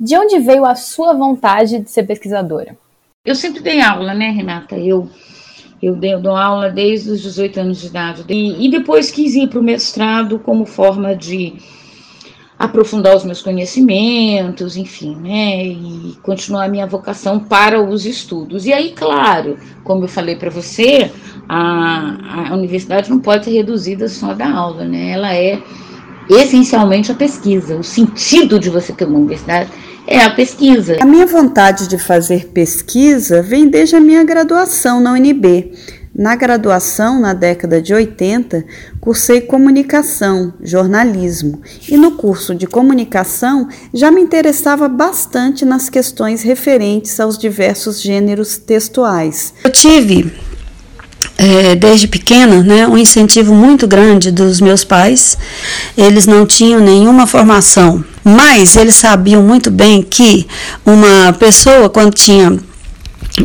[0.00, 2.74] De onde veio a sua vontade de ser pesquisadora?
[3.22, 4.78] Eu sempre dei aula, né, Renata?
[4.78, 5.10] Eu,
[5.82, 8.24] eu dou aula desde os 18 anos de idade.
[8.26, 11.52] E, e depois quis ir para o mestrado como forma de
[12.58, 18.66] aprofundar os meus conhecimentos, enfim, né, e continuar a minha vocação para os estudos.
[18.66, 21.10] E aí, claro, como eu falei para você,
[21.48, 25.62] a, a universidade não pode ser reduzida só da aula, né, ela é
[26.30, 27.76] essencialmente a pesquisa.
[27.76, 29.70] O sentido de você ter uma universidade
[30.06, 30.96] é a pesquisa.
[31.00, 35.72] A minha vontade de fazer pesquisa vem desde a minha graduação na UNB.
[36.12, 38.64] Na graduação, na década de 80,
[39.00, 47.20] cursei comunicação, jornalismo, e no curso de comunicação já me interessava bastante nas questões referentes
[47.20, 49.54] aos diversos gêneros textuais.
[49.62, 50.32] Eu tive
[51.40, 55.38] é, desde pequena, né, um incentivo muito grande dos meus pais.
[55.96, 60.46] Eles não tinham nenhuma formação, mas eles sabiam muito bem que
[60.84, 62.58] uma pessoa, quando tinha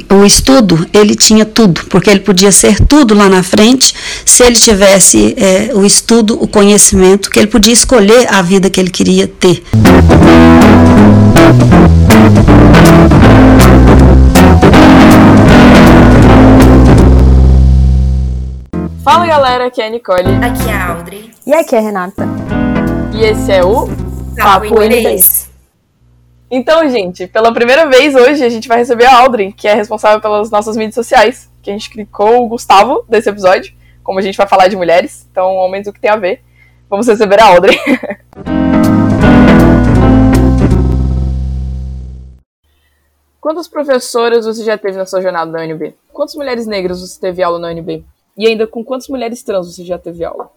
[0.09, 4.57] o estudo, ele tinha tudo, porque ele podia ser tudo lá na frente, se ele
[4.57, 9.25] tivesse é, o estudo, o conhecimento, que ele podia escolher a vida que ele queria
[9.25, 9.63] ter.
[19.05, 20.33] Fala galera, aqui é a Nicole.
[20.43, 21.31] Aqui é a Audrey.
[21.45, 22.23] E aqui é a Renata.
[23.13, 23.87] E esse é o
[24.35, 25.51] Papo Inglês.
[26.49, 30.19] Então, gente, pela primeira vez hoje a gente vai receber a Audrey, que é responsável
[30.19, 31.51] pelas nossas mídias sociais.
[31.61, 35.27] Que a gente clicou o Gustavo desse episódio, como a gente vai falar de mulheres,
[35.31, 36.41] então, ao menos o que tem a ver,
[36.89, 37.77] vamos receber a Audrey.
[43.39, 45.93] Quantas professoras você já teve na sua jornada na UNB?
[46.11, 48.03] Quantas mulheres negras você teve aula na UNB?
[48.37, 50.51] E ainda com quantas mulheres trans você já teve aula?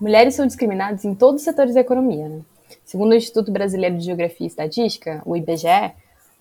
[0.00, 2.40] Mulheres são discriminadas em todos os setores da economia, né?
[2.84, 5.92] Segundo o Instituto Brasileiro de Geografia e Estatística, o IBGE,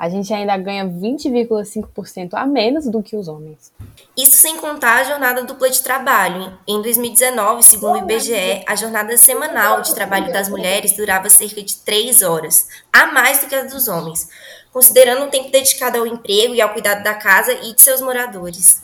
[0.02, 3.72] a gente ainda ganha 20,5% a menos do que os homens.
[4.18, 6.58] Isso sem contar a jornada dupla de trabalho.
[6.68, 11.76] Em 2019, segundo o IBGE, a jornada semanal de trabalho das mulheres durava cerca de
[11.78, 14.28] 3 horas, a mais do que a dos homens,
[14.74, 18.82] considerando o tempo dedicado ao emprego e ao cuidado da casa e de seus moradores.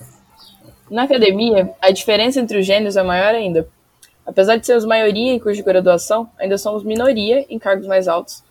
[0.90, 3.68] Na academia, a diferença entre os gêneros é maior ainda.
[4.26, 8.44] Apesar de sermos maioria em curso de graduação, ainda somos minoria em cargos mais altos.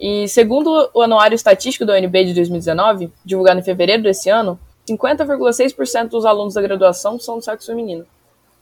[0.00, 6.08] E segundo o Anuário Estatístico da UNB de 2019, divulgado em fevereiro desse ano, 50,6%
[6.08, 8.04] dos alunos da graduação são do sexo feminino.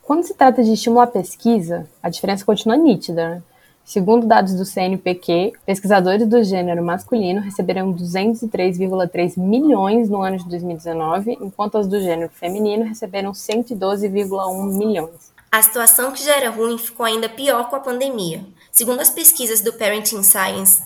[0.02, 3.28] Quando se trata de estimular pesquisa, a diferença continua nítida.
[3.28, 3.42] Né?
[3.84, 11.38] Segundo dados do CNPq, pesquisadores do gênero masculino receberam 203,3 milhões no ano de 2019,
[11.40, 15.32] enquanto as do gênero feminino receberam 112,1 milhões.
[15.50, 18.46] A situação que já era ruim ficou ainda pior com a pandemia.
[18.70, 20.80] Segundo as pesquisas do Parenting Science,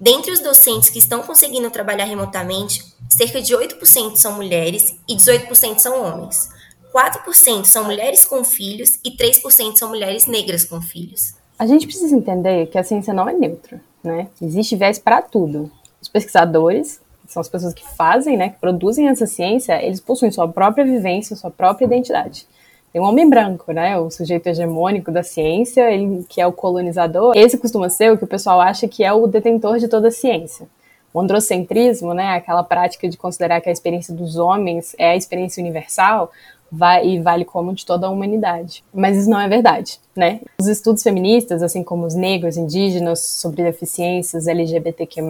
[0.00, 5.78] dentre os docentes que estão conseguindo trabalhar remotamente, cerca de 8% são mulheres e 18%
[5.78, 6.48] são homens.
[6.92, 11.37] 4% são mulheres com filhos e 3% são mulheres negras com filhos.
[11.58, 14.28] A gente precisa entender que a ciência não é neutra, né?
[14.40, 15.70] Existe viés para tudo.
[16.00, 20.30] Os pesquisadores, que são as pessoas que fazem, né, que produzem essa ciência, eles possuem
[20.30, 22.46] sua própria vivência, sua própria identidade.
[22.92, 23.98] Tem um homem branco, né?
[23.98, 27.36] O sujeito hegemônico da ciência, ele, que é o colonizador.
[27.36, 30.12] Esse costuma ser o que o pessoal acha que é o detentor de toda a
[30.12, 30.66] ciência.
[31.12, 32.34] O androcentrismo, né?
[32.34, 36.30] Aquela prática de considerar que a experiência dos homens é a experiência universal,
[36.70, 38.84] vai, e vale como de toda a humanidade.
[38.92, 40.40] Mas isso não é verdade, né?
[40.60, 45.22] Os estudos feministas, assim como os negros, indígenas, sobre deficiências, LGBTQ+,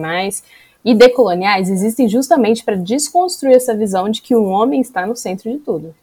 [0.83, 5.51] e decoloniais, existem justamente para desconstruir essa visão de que o homem está no centro
[5.51, 5.93] de tudo.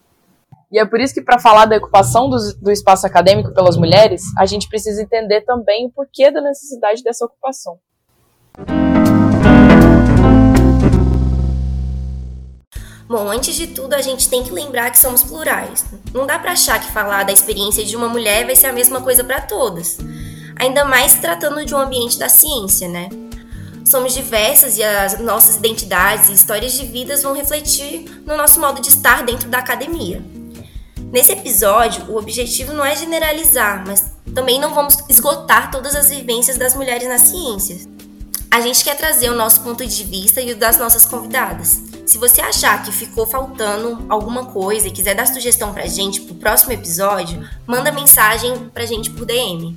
[0.70, 4.22] E é por isso que, para falar da ocupação do, do, espaço acadêmico pelas mulheres,
[4.36, 7.78] a gente precisa entender também o porquê da necessidade dessa ocupação.
[13.08, 15.84] Bom, antes de tudo, a gente tem que lembrar que somos plurais.
[16.12, 19.00] Não dá para achar que falar da experiência de uma mulher vai ser a mesma
[19.00, 19.98] coisa para todas.
[20.56, 23.08] Ainda mais tratando de um ambiente da ciência, né?
[23.84, 28.80] Somos diversas e as nossas identidades e histórias de vidas vão refletir no nosso modo
[28.80, 30.20] de estar dentro da academia.
[31.12, 36.58] Nesse episódio, o objetivo não é generalizar, mas também não vamos esgotar todas as vivências
[36.58, 37.78] das mulheres na ciência.
[38.50, 41.82] A gente quer trazer o nosso ponto de vista e o das nossas convidadas.
[42.06, 46.36] Se você achar que ficou faltando alguma coisa e quiser dar sugestão pra gente pro
[46.36, 49.76] próximo episódio, manda mensagem pra gente por DM.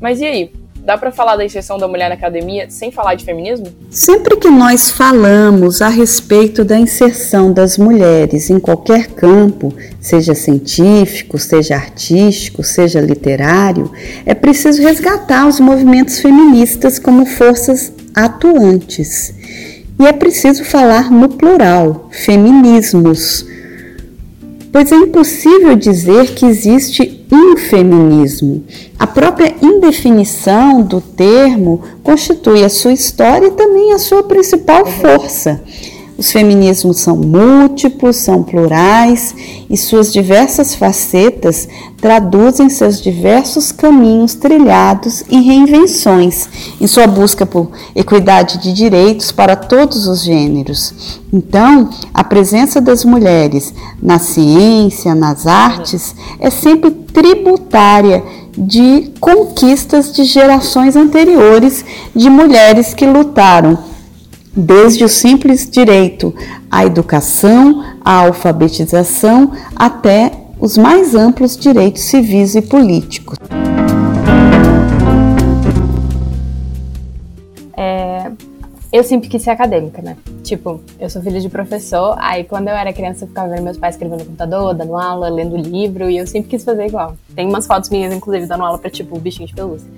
[0.00, 0.52] Mas e aí?
[0.76, 3.66] Dá para falar da inserção da mulher na academia sem falar de feminismo?
[3.90, 11.38] Sempre que nós falamos a respeito da inserção das mulheres em qualquer campo, seja científico,
[11.38, 13.92] seja artístico, seja literário,
[14.24, 19.34] é preciso resgatar os movimentos feministas como forças atuantes.
[19.98, 23.44] E é preciso falar no plural, feminismos,
[24.72, 28.64] pois é impossível dizer que existe um feminismo.
[28.98, 35.60] A própria indefinição do termo constitui a sua história e também a sua principal força.
[36.18, 39.32] Os feminismos são múltiplos, são plurais
[39.70, 41.68] e suas diversas facetas
[42.00, 46.48] traduzem seus diversos caminhos trilhados e reinvenções
[46.80, 51.20] em sua busca por equidade de direitos para todos os gêneros.
[51.32, 53.72] Então, a presença das mulheres
[54.02, 58.24] na ciência, nas artes, é sempre tributária
[58.56, 63.87] de conquistas de gerações anteriores de mulheres que lutaram
[64.58, 66.34] desde o simples direito
[66.68, 73.38] à educação, à alfabetização, até os mais amplos direitos civis e políticos.
[77.76, 78.32] É,
[78.92, 80.16] eu sempre quis ser acadêmica, né?
[80.42, 83.76] Tipo, eu sou filha de professor, aí quando eu era criança eu ficava vendo meus
[83.76, 87.14] pais escrevendo no computador, dando aula, lendo livro, e eu sempre quis fazer igual.
[87.36, 89.88] Tem umas fotos minhas, inclusive, dando aula pra, tipo, bichinho de pelúcia.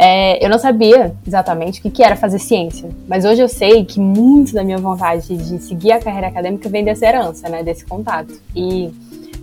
[0.00, 3.84] É, eu não sabia exatamente o que, que era fazer ciência, mas hoje eu sei
[3.84, 7.84] que muito da minha vontade de seguir a carreira acadêmica vem dessa herança, né, desse
[7.84, 8.32] contato.
[8.54, 8.92] E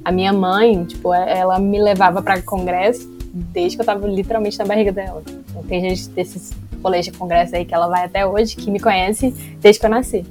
[0.05, 4.57] a minha mãe, tipo, é, ela me levava para congresso desde que eu tava literalmente
[4.57, 5.21] na barriga dela.
[5.27, 8.79] Então, tem gente desses colégios de congresso aí que ela vai até hoje, que me
[8.79, 10.25] conhece desde que eu nasci.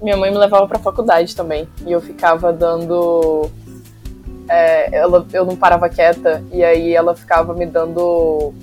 [0.00, 3.50] Minha mãe me levava para faculdade também, e eu ficava dando
[4.48, 8.54] é, ela, eu não parava quieta e aí ela ficava me dando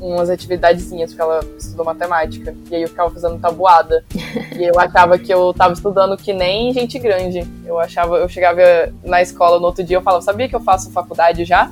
[0.00, 2.56] umas atividadezinhas, porque ela estudou matemática.
[2.70, 4.02] E aí eu ficava fazendo tabuada.
[4.58, 7.46] e eu achava que eu tava estudando que nem gente grande.
[7.64, 8.60] Eu achava, eu chegava
[9.04, 11.70] na escola no outro dia, eu falava, sabia que eu faço faculdade já?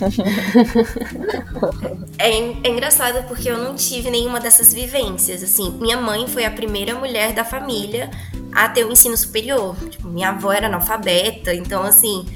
[2.18, 5.42] é, é, engraçado porque eu não tive nenhuma dessas vivências.
[5.42, 8.10] Assim, minha mãe foi a primeira mulher da família
[8.52, 9.76] a ter o um ensino superior.
[9.88, 12.26] Tipo, minha avó era analfabeta, então assim,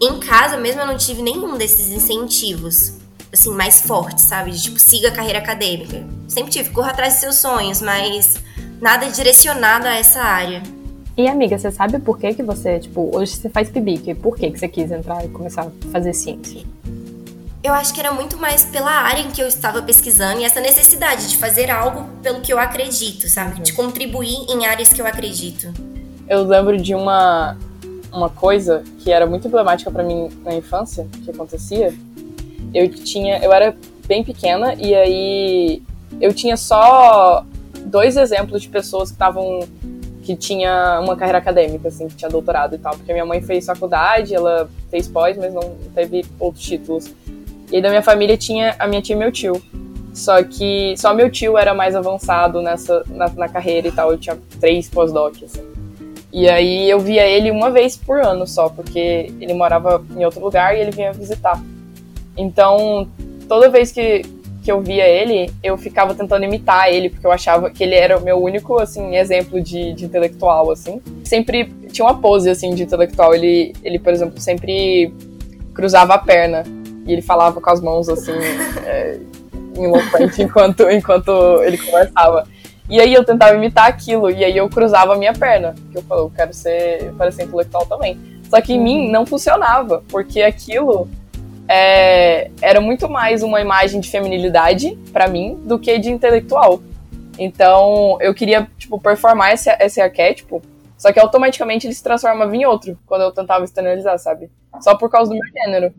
[0.00, 2.94] em casa mesmo eu não tive nenhum desses incentivos,
[3.32, 4.50] assim, mais fortes, sabe?
[4.50, 6.04] De tipo, siga a carreira acadêmica.
[6.28, 8.36] Sempre tive, corra atrás de seus sonhos, mas
[8.80, 10.62] nada direcionado a essa área.
[11.16, 14.52] E amiga, você sabe por que que você, tipo, hoje você faz PIBIC, por que
[14.52, 16.62] que você quis entrar e começar a fazer ciência?
[17.60, 20.60] Eu acho que era muito mais pela área em que eu estava pesquisando e essa
[20.60, 23.56] necessidade de fazer algo pelo que eu acredito, sabe?
[23.56, 23.62] Uhum.
[23.64, 25.74] De contribuir em áreas que eu acredito.
[26.28, 27.58] Eu lembro de uma
[28.12, 31.94] uma coisa que era muito emblemática para mim na infância, que acontecia.
[32.74, 33.76] Eu tinha, eu era
[34.06, 35.82] bem pequena e aí
[36.20, 37.44] eu tinha só
[37.84, 39.60] dois exemplos de pessoas que estavam
[40.22, 43.64] que tinha uma carreira acadêmica, assim, que tinha doutorado e tal, porque minha mãe fez
[43.64, 47.10] faculdade, ela fez pós, mas não teve outros títulos.
[47.72, 49.62] E aí da minha família tinha a minha tia e meu tio.
[50.12, 54.18] Só que só meu tio era mais avançado nessa na, na carreira e tal, eu
[54.18, 55.62] tinha três pós-doc, assim.
[56.32, 60.40] E aí eu via ele uma vez por ano só, porque ele morava em outro
[60.40, 61.60] lugar e ele vinha visitar.
[62.36, 63.08] Então,
[63.48, 64.22] toda vez que,
[64.62, 68.18] que eu via ele, eu ficava tentando imitar ele, porque eu achava que ele era
[68.18, 71.00] o meu único, assim, exemplo de, de intelectual, assim.
[71.24, 73.34] Sempre tinha uma pose, assim, de intelectual.
[73.34, 75.12] Ele, ele, por exemplo, sempre
[75.72, 76.64] cruzava a perna
[77.06, 78.32] e ele falava com as mãos, assim,
[78.84, 79.18] é,
[80.38, 82.46] enquanto, enquanto ele conversava.
[82.88, 85.74] E aí eu tentava imitar aquilo, e aí eu cruzava a minha perna.
[85.92, 88.18] Que eu falei, eu quero ser, parecer intelectual também.
[88.48, 91.08] Só que em mim não funcionava, porque aquilo
[91.68, 96.80] é, era muito mais uma imagem de feminilidade para mim do que de intelectual.
[97.38, 100.62] Então eu queria, tipo, performar esse, esse arquétipo,
[100.96, 104.50] só que automaticamente ele se transformava em outro quando eu tentava externalizar, sabe?
[104.80, 105.94] Só por causa do meu gênero.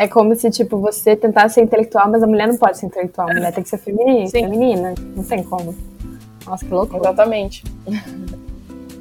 [0.00, 3.28] É como se, tipo, você tentasse ser intelectual, mas a mulher não pode ser intelectual.
[3.28, 4.94] A mulher tem que ser feminina, feminina.
[5.14, 5.74] Não tem como.
[6.46, 6.96] Nossa, que louco.
[6.96, 7.62] Exatamente.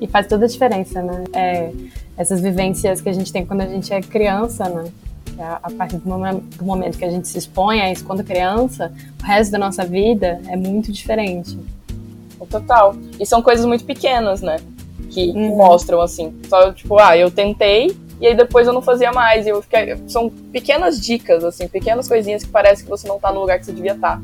[0.01, 1.23] E faz toda a diferença, né?
[1.31, 1.71] É,
[2.17, 4.91] essas vivências que a gente tem quando a gente é criança, né?
[5.37, 8.21] É a partir do momento, do momento que a gente se expõe a isso quando
[8.21, 8.91] criança,
[9.21, 11.57] o resto da nossa vida é muito diferente.
[12.49, 12.93] Total.
[13.17, 14.57] E são coisas muito pequenas, né?
[15.09, 15.55] Que uhum.
[15.55, 16.33] mostram, assim.
[16.49, 19.45] Só, tipo, ah, eu tentei, e aí depois eu não fazia mais.
[19.45, 23.31] E eu fiquei, são pequenas dicas, assim, pequenas coisinhas que parece que você não tá
[23.31, 24.17] no lugar que você devia estar.
[24.17, 24.21] Tá.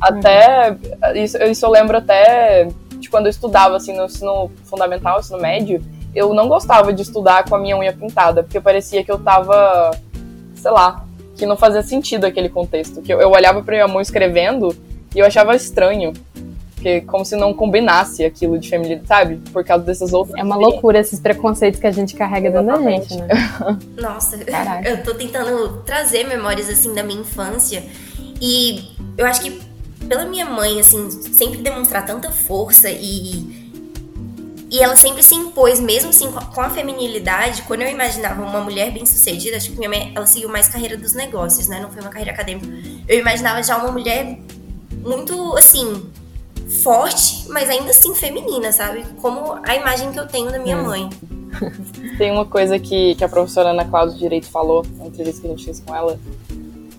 [0.00, 0.70] Até.
[0.70, 1.16] Uhum.
[1.16, 5.82] Isso, isso eu lembro até de quando eu estudava, assim, no ensino fundamental, ensino médio.
[6.14, 9.90] Eu não gostava de estudar com a minha unha pintada, porque parecia que eu tava.
[10.54, 11.04] sei lá,
[11.36, 13.02] que não fazia sentido aquele contexto.
[13.02, 14.74] Que eu, eu olhava pra minha mão escrevendo
[15.14, 16.12] e eu achava estranho.
[16.78, 19.36] Porque como se não combinasse aquilo de feminilidade, sabe?
[19.52, 20.38] Por causa dessas outras.
[20.38, 23.28] É uma loucura esses preconceitos que a gente carrega dentro da gente, né?
[24.00, 24.88] Nossa, Caraca.
[24.88, 27.84] eu tô tentando trazer memórias assim da minha infância.
[28.40, 29.60] E eu acho que
[30.08, 33.66] pela minha mãe, assim, sempre demonstrar tanta força e.
[34.70, 38.92] E ela sempre se impôs, mesmo assim, com a feminilidade, quando eu imaginava uma mulher
[38.92, 41.80] bem-sucedida, acho que minha mãe, ela seguiu mais carreira dos negócios, né?
[41.80, 42.68] Não foi uma carreira acadêmica.
[43.08, 44.38] Eu imaginava já uma mulher
[45.02, 46.02] muito, assim,
[46.82, 49.04] forte, mas ainda assim feminina, sabe?
[49.20, 50.82] Como a imagem que eu tenho da minha é.
[50.82, 51.10] mãe.
[52.18, 55.46] Tem uma coisa que, que a professora Ana Cláudia de Direito falou na entrevista que
[55.46, 56.18] a gente fez com ela,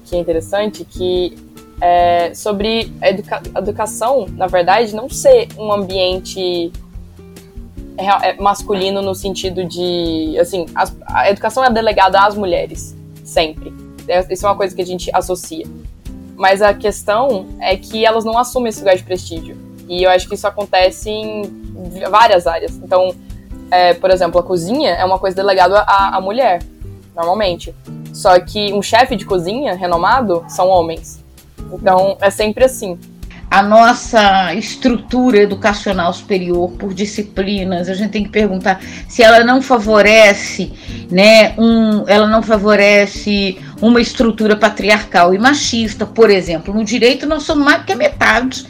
[0.06, 1.38] que é interessante, que
[1.82, 6.72] é sobre a educa educação, na verdade, não ser um ambiente
[7.98, 13.74] é, masculino no sentido de, assim, a, a educação é delegada às mulheres, sempre.
[14.08, 15.66] É, isso é uma coisa que a gente associa.
[16.40, 19.58] Mas a questão é que elas não assumem esse lugar de prestígio.
[19.90, 21.42] E eu acho que isso acontece em
[22.10, 22.78] várias áreas.
[22.78, 23.14] Então,
[23.70, 26.64] é, por exemplo, a cozinha é uma coisa delegada à, à mulher,
[27.14, 27.76] normalmente.
[28.14, 31.22] Só que um chefe de cozinha renomado são homens.
[31.74, 32.98] Então, é sempre assim
[33.50, 39.60] a nossa estrutura educacional superior por disciplinas, a gente tem que perguntar se ela não
[39.60, 40.72] favorece,
[41.10, 46.74] né, um, ela não favorece uma estrutura patriarcal e machista, por exemplo.
[46.74, 48.66] No direito nós somos mais do que a metade.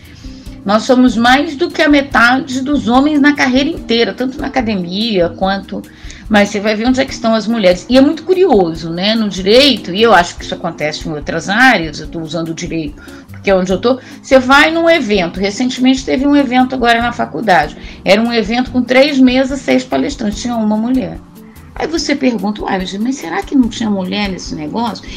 [0.66, 5.30] Nós somos mais do que a metade dos homens na carreira inteira, tanto na academia
[5.30, 5.82] quanto
[6.30, 7.88] mas você vai ver onde é que estão as mulheres.
[7.90, 9.16] E é muito curioso, né?
[9.16, 12.54] No direito, e eu acho que isso acontece em outras áreas, eu estou usando o
[12.54, 13.02] direito
[13.40, 15.40] porque é onde eu estou, você vai num evento.
[15.40, 17.78] Recentemente teve um evento agora na faculdade.
[18.04, 21.18] Era um evento com três mesas, seis palestrantes, tinha uma mulher.
[21.80, 25.08] Aí você pergunta, uai, mas será que não tinha mulher nesse negócio?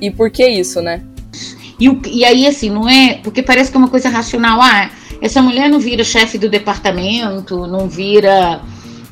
[0.00, 1.00] E por que isso, né?
[1.78, 3.20] E, e aí, assim, não é.
[3.22, 4.60] Porque parece que é uma coisa racional.
[4.60, 4.90] Ah,
[5.20, 8.60] essa mulher não vira chefe do departamento, não vira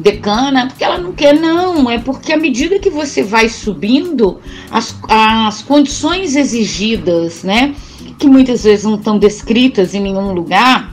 [0.01, 1.89] decana, porque ela não quer, não.
[1.89, 7.73] É porque à medida que você vai subindo, as, as condições exigidas, né?
[8.19, 10.93] Que muitas vezes não estão descritas em nenhum lugar,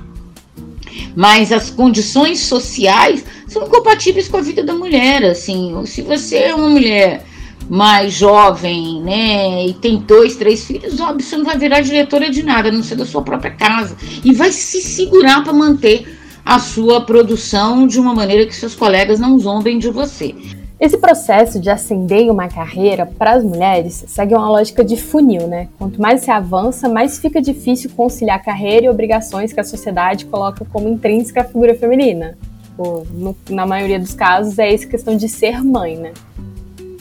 [1.16, 5.24] mas as condições sociais são incompatíveis com a vida da mulher.
[5.24, 7.24] Assim, se você é uma mulher
[7.70, 12.42] mais jovem, né, e tem dois, três filhos, óbvio, você não vai virar diretora de
[12.44, 16.60] nada, a não ser da sua própria casa, e vai se segurar para manter a
[16.60, 20.34] sua produção de uma maneira que seus colegas não zombem de você.
[20.80, 25.68] Esse processo de ascender uma carreira para as mulheres segue uma lógica de funil, né?
[25.77, 30.63] Quanto mais se avança, mais fica difícil conciliar carreira e obrigações que a sociedade coloca
[30.72, 32.38] como intrínseca à figura feminina.
[32.77, 36.13] Tipo, no, na maioria dos casos é essa questão de ser mãe, né?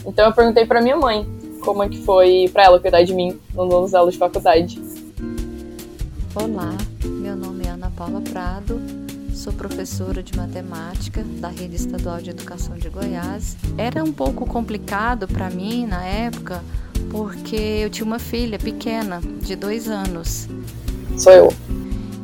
[0.07, 1.29] Então eu perguntei para minha mãe
[1.61, 4.81] como é que foi para ela cuidar de mim nos anos de faculdade.
[6.33, 8.81] Olá, meu nome é Ana Paula Prado,
[9.35, 13.55] sou professora de matemática da Rede Estadual de Educação de Goiás.
[13.77, 16.63] Era um pouco complicado para mim na época,
[17.11, 20.47] porque eu tinha uma filha pequena, de dois anos.
[21.19, 21.53] Sou eu.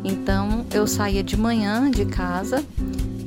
[0.04, 2.64] Então eu saía de manhã de casa,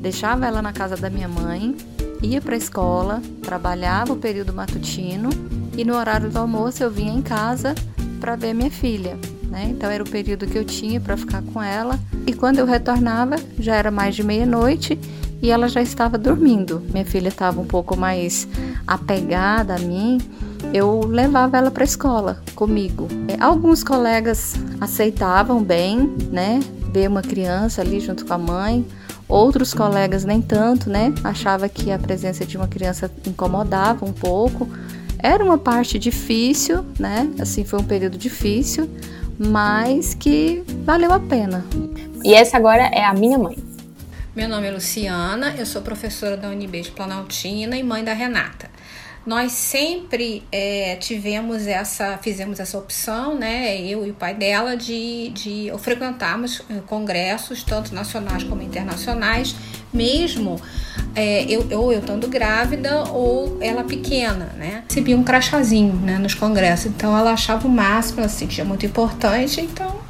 [0.07, 1.77] deixava ela na casa da minha mãe,
[2.23, 5.31] ia para a escola, trabalhava o período matutino
[5.77, 7.75] e no horário do almoço eu vinha em casa
[8.21, 9.19] para ver minha filha
[9.57, 9.69] né?
[9.71, 11.99] Então era o período que eu tinha para ficar com ela.
[12.27, 14.99] E quando eu retornava, já era mais de meia-noite
[15.41, 16.83] e ela já estava dormindo.
[16.93, 18.47] Minha filha estava um pouco mais
[18.87, 20.19] apegada a mim.
[20.75, 23.09] Eu levava ela para a escola comigo.
[23.41, 26.61] Alguns colegas aceitavam bem, né?
[26.93, 28.85] Ver uma criança ali junto com a mãe.
[29.29, 31.13] Outros colegas nem tanto, né?
[31.25, 34.69] Achava que a presença de uma criança incomodava um pouco.
[35.19, 37.29] Era uma parte difícil, né?
[37.41, 38.89] Assim, foi um período difícil,
[39.39, 41.65] mas que valeu a pena.
[42.25, 43.57] E essa agora é a minha mãe.
[44.35, 48.76] Meu nome é Luciana, eu sou professora da UNB de Planaltina e mãe da Renata.
[49.27, 55.31] Nós sempre é, tivemos essa, fizemos essa opção, né, eu e o pai dela, de,
[55.31, 59.57] de frequentarmos eh, congressos, tanto nacionais como internacionais,
[59.93, 60.61] mesmo
[61.15, 64.85] é, eu, ou eu estando grávida ou ela pequena, né?
[64.89, 68.87] Recebia um crachazinho né, nos congressos, então ela achava o máximo, ela se sentia muito
[68.87, 70.07] importante, então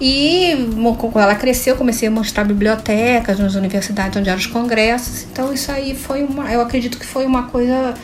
[0.00, 0.52] e
[0.98, 5.22] quando ela cresceu, comecei a mostrar bibliotecas nas universidades onde eram os congressos.
[5.22, 7.94] Então isso aí foi uma, eu acredito que foi uma coisa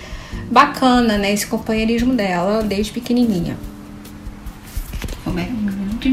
[0.50, 1.32] bacana, né?
[1.32, 3.56] Esse companheirismo dela desde pequenininha.
[5.36, 6.10] É?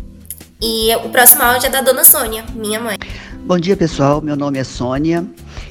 [0.61, 2.97] E o próximo áudio é da dona Sônia, minha mãe.
[3.45, 4.21] Bom dia, pessoal.
[4.21, 5.25] Meu nome é Sônia.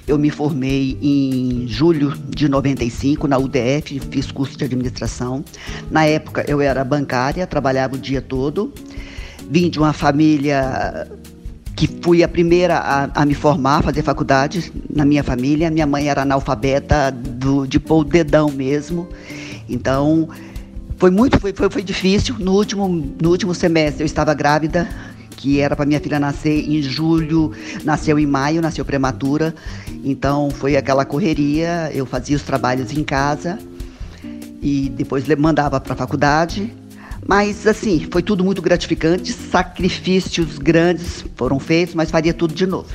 [0.07, 5.45] Eu me formei em julho de 95 na UDF, fiz curso de administração.
[5.91, 8.73] Na época eu era bancária, trabalhava o dia todo.
[9.50, 11.09] Vim de uma família
[11.76, 15.71] que fui a primeira a, a, me formar, fazer faculdade na minha família.
[15.71, 19.06] Minha mãe era analfabeta do, de pôr o dedão mesmo.
[19.68, 20.26] Então,
[20.97, 22.35] foi muito, foi, foi, foi difícil.
[22.38, 22.88] No último,
[23.21, 24.88] no último semestre eu estava grávida
[25.37, 27.52] que era para minha filha nascer em julho,
[27.85, 29.54] nasceu em maio, nasceu prematura.
[30.02, 33.59] Então foi aquela correria, eu fazia os trabalhos em casa
[34.62, 36.73] e depois mandava para a faculdade.
[37.28, 42.88] Mas assim, foi tudo muito gratificante, sacrifícios grandes foram feitos, mas faria tudo de novo.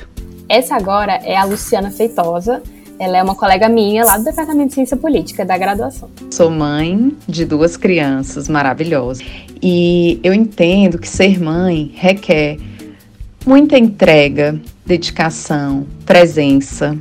[0.48, 2.62] Essa agora é a Luciana Feitosa.
[2.98, 6.08] Ela é uma colega minha lá do Departamento de Ciência Política da graduação.
[6.30, 9.24] Sou mãe de duas crianças maravilhosas
[9.62, 12.58] e eu entendo que ser mãe requer
[13.46, 16.96] muita entrega, dedicação, presença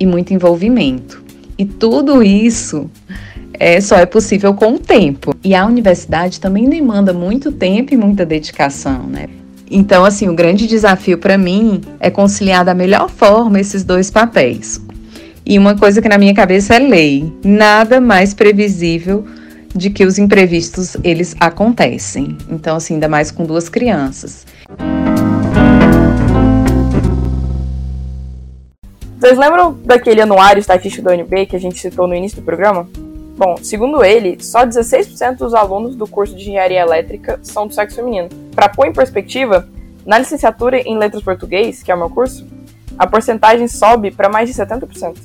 [0.00, 1.22] e muito envolvimento.
[1.58, 2.90] E tudo isso
[3.54, 5.34] é, só é possível com o tempo.
[5.42, 9.26] E a universidade também demanda muito tempo e muita dedicação, né?
[9.70, 14.80] Então, assim, o grande desafio para mim é conciliar da melhor forma esses dois papéis.
[15.46, 19.24] E uma coisa que na minha cabeça é lei: nada mais previsível
[19.74, 22.36] de que os imprevistos eles acontecem.
[22.50, 24.46] Então, assim, ainda mais com duas crianças.
[29.18, 32.88] Vocês lembram daquele anuário estatístico da UNB que a gente citou no início do programa?
[33.36, 37.96] Bom, segundo ele, só 16% dos alunos do curso de engenharia elétrica são do sexo
[37.96, 38.28] feminino.
[38.54, 39.68] Para pôr em perspectiva,
[40.04, 42.46] na licenciatura em letras português, que é o meu curso,
[42.98, 45.16] a porcentagem sobe para mais de 70%.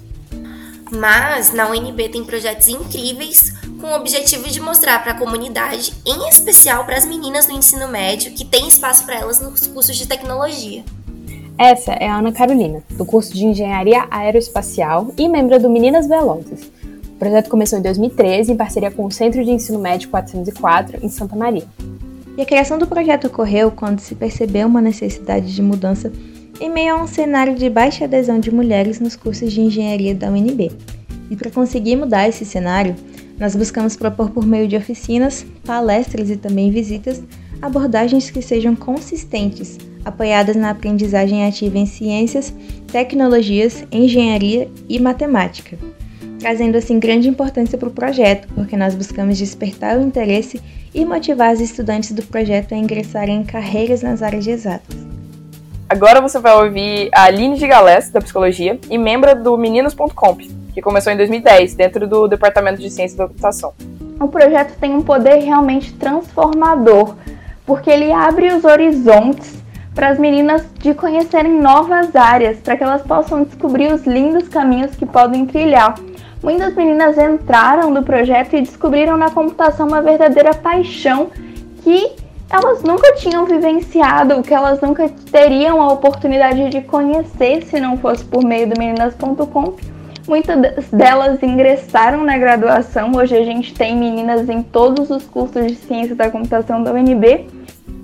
[0.89, 6.29] Mas na UNB tem projetos incríveis com o objetivo de mostrar para a comunidade, em
[6.29, 10.07] especial para as meninas do ensino médio, que tem espaço para elas nos cursos de
[10.07, 10.83] tecnologia.
[11.57, 16.71] Essa é a Ana Carolina, do curso de Engenharia Aeroespacial e membro do Meninas Velozes.
[17.17, 21.09] O projeto começou em 2013 em parceria com o Centro de Ensino Médio 404 em
[21.09, 21.63] Santa Maria.
[22.37, 26.13] E a criação do projeto ocorreu quando se percebeu uma necessidade de mudança
[26.61, 30.29] em meio a um cenário de baixa adesão de mulheres nos cursos de engenharia da
[30.29, 30.71] UNB.
[31.31, 32.95] E para conseguir mudar esse cenário,
[33.39, 37.23] nós buscamos propor por meio de oficinas, palestras e também visitas
[37.59, 42.53] abordagens que sejam consistentes, apoiadas na aprendizagem ativa em ciências,
[42.91, 45.79] tecnologias, engenharia e matemática,
[46.39, 50.61] trazendo assim grande importância para o projeto, porque nós buscamos despertar o interesse
[50.93, 54.95] e motivar os estudantes do projeto a ingressarem em carreiras nas áreas de exatas.
[55.89, 60.41] Agora você vai ouvir a Aline de Galés, da Psicologia, e membro do Meninos.comp,
[60.73, 63.73] que começou em 2010, dentro do Departamento de Ciência da Computação.
[64.19, 67.15] O projeto tem um poder realmente transformador,
[67.65, 69.55] porque ele abre os horizontes
[69.95, 74.95] para as meninas de conhecerem novas áreas, para que elas possam descobrir os lindos caminhos
[74.95, 75.95] que podem trilhar.
[76.47, 81.29] Muitas meninas entraram no projeto e descobriram na computação uma verdadeira paixão
[81.83, 82.13] que
[82.49, 88.23] elas nunca tinham vivenciado, que elas nunca teriam a oportunidade de conhecer se não fosse
[88.23, 89.75] por meio do meninas.com.
[90.25, 93.11] Muitas delas ingressaram na graduação.
[93.13, 97.56] Hoje a gente tem meninas em todos os cursos de ciência da computação da UNB.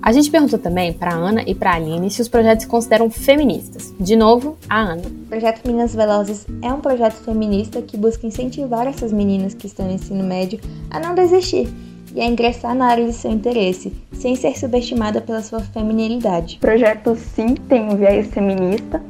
[0.04, 3.94] A gente perguntou também para Ana e para Aline se os projetos se consideram feministas.
[3.98, 5.00] De novo, a Ana.
[5.06, 9.86] O projeto Meninas Velozes é um projeto feminista que busca incentivar essas meninas que estão
[9.86, 11.72] no ensino médio a não desistir
[12.14, 16.56] e a ingressar na área de seu interesse, sem ser subestimada pela sua feminilidade.
[16.56, 19.02] O projeto sim tem um viés feminista,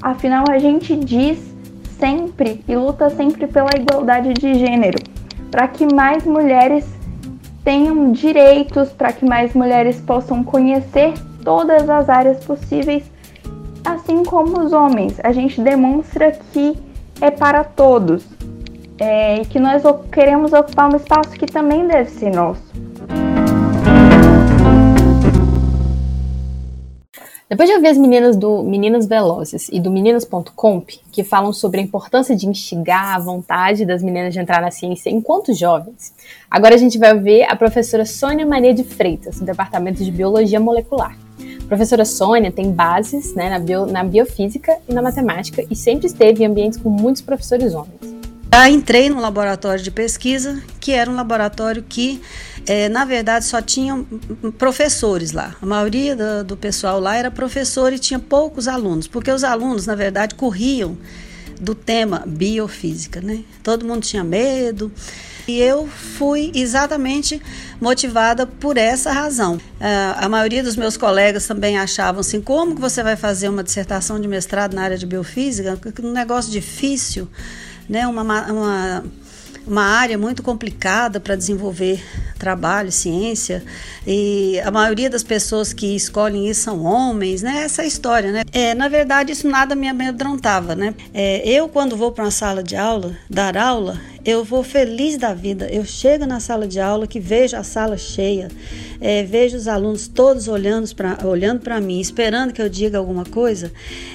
[0.00, 1.38] afinal a gente diz
[1.98, 4.98] sempre e luta sempre pela igualdade de gênero,
[5.50, 6.97] para que mais mulheres
[7.68, 11.12] tenham direitos, para que mais mulheres possam conhecer
[11.44, 13.04] todas as áreas possíveis,
[13.84, 15.20] assim como os homens.
[15.22, 16.78] A gente demonstra que
[17.20, 18.26] é para todos
[18.98, 22.67] é, e que nós queremos ocupar um espaço que também deve ser nosso.
[27.48, 31.82] Depois de ouvir as meninas do Meninas Velozes e do Meninas.comp, que falam sobre a
[31.82, 36.12] importância de instigar a vontade das meninas de entrar na ciência enquanto jovens,
[36.50, 40.60] agora a gente vai ouvir a professora Sônia Maria de Freitas, do Departamento de Biologia
[40.60, 41.16] Molecular.
[41.40, 46.06] A professora Sônia tem bases né, na, bio, na biofísica e na matemática e sempre
[46.06, 48.17] esteve em ambientes com muitos professores homens.
[48.52, 52.20] Já entrei no laboratório de pesquisa, que era um laboratório que,
[52.66, 54.04] é, na verdade, só tinham
[54.56, 55.54] professores lá.
[55.60, 59.86] A maioria do, do pessoal lá era professor e tinha poucos alunos, porque os alunos,
[59.86, 60.96] na verdade, corriam
[61.60, 63.44] do tema biofísica, né?
[63.62, 64.90] Todo mundo tinha medo.
[65.46, 67.40] E eu fui exatamente
[67.80, 69.56] motivada por essa razão.
[69.56, 69.60] Uh,
[70.16, 74.20] a maioria dos meus colegas também achavam assim: como que você vai fazer uma dissertação
[74.20, 75.78] de mestrado na área de biofísica?
[76.02, 77.28] Um negócio difícil
[77.88, 79.04] né, uma, uma,
[79.66, 82.02] uma área muito complicada para desenvolver
[82.38, 83.62] trabalho, ciência,
[84.06, 87.64] e a maioria das pessoas que escolhem isso são homens, né?
[87.64, 88.44] Essa é história, né?
[88.52, 90.94] É, na verdade, isso nada me amedrontava, né?
[91.12, 95.34] É, eu, quando vou para uma sala de aula, dar aula, eu vou feliz da
[95.34, 95.68] vida.
[95.70, 98.48] Eu chego na sala de aula que vejo a sala cheia,
[99.00, 103.72] é, vejo os alunos todos olhando para olhando mim, esperando que eu diga alguma coisa.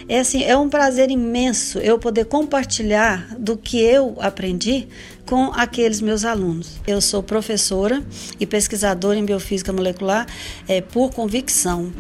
[0.08, 4.88] É assim, é um prazer imenso eu poder compartilhar do que eu aprendi
[5.26, 6.80] com aqueles meus alunos.
[6.86, 8.04] Eu sou professora
[8.40, 10.28] e pesquisadora em biofísica molecular
[10.68, 11.92] é, por convicção.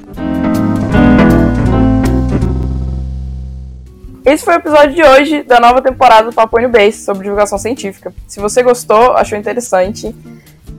[4.26, 8.14] Esse foi o episódio de hoje da nova temporada do Papo Base sobre divulgação científica.
[8.26, 10.16] Se você gostou, achou interessante,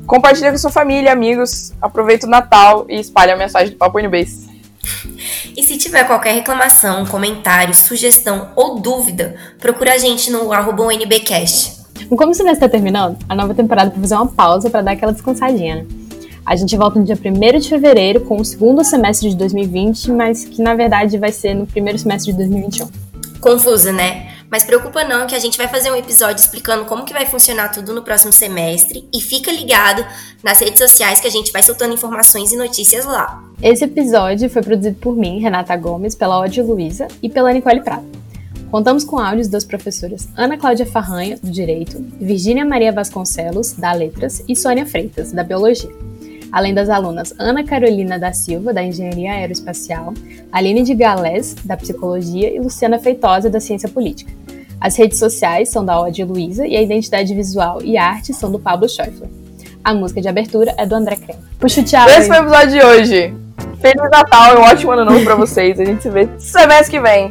[0.06, 4.48] compartilha com sua família, amigos, aproveita o Natal e espalhe a mensagem do Papo Base.
[5.54, 11.84] E se tiver qualquer reclamação, comentário, sugestão ou dúvida, procura a gente no arroba NBcast.
[12.08, 15.12] Como o semestre está terminando, a nova temporada vai fazer uma pausa para dar aquela
[15.12, 15.86] descansadinha, né?
[16.46, 20.46] A gente volta no dia 1 de fevereiro com o segundo semestre de 2020, mas
[20.46, 23.03] que na verdade vai ser no primeiro semestre de 2021
[23.44, 24.26] confusa, né?
[24.50, 27.68] Mas preocupa não que a gente vai fazer um episódio explicando como que vai funcionar
[27.68, 30.04] tudo no próximo semestre e fica ligado
[30.42, 33.44] nas redes sociais que a gente vai soltando informações e notícias lá.
[33.62, 38.24] Esse episódio foi produzido por mim, Renata Gomes, pela Odi Luiza e pela Nicole Prata.
[38.70, 44.42] Contamos com áudios das professoras Ana Cláudia Farranha, do Direito, Virgínia Maria Vasconcelos, da Letras,
[44.48, 45.90] e Sônia Freitas, da Biologia
[46.50, 50.14] além das alunas Ana Carolina da Silva, da Engenharia Aeroespacial,
[50.52, 54.32] Aline de Galés, da Psicologia e Luciana Feitosa, da Ciência Política.
[54.80, 58.58] As redes sociais são da Ode Luiza e a identidade visual e arte são do
[58.58, 59.30] Pablo Schäufler.
[59.82, 61.40] A música de abertura é do André Creme.
[61.58, 62.08] Puxa o tchau.
[62.08, 63.34] Esse foi o episódio de hoje.
[63.80, 65.78] Feliz Natal e um ótimo ano novo pra vocês.
[65.78, 67.30] A gente se vê semestre que vem.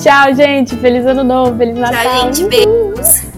[0.00, 0.76] Tchau, gente.
[0.76, 1.56] Feliz ano novo.
[1.56, 2.02] Feliz Natal.
[2.02, 2.44] Tchau, gente.
[2.48, 3.29] Beijos.